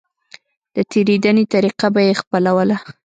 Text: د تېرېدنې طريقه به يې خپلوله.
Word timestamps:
د 0.75 0.77
تېرېدنې 0.91 1.43
طريقه 1.53 1.87
به 1.93 2.01
يې 2.07 2.13
خپلوله. 2.21 2.77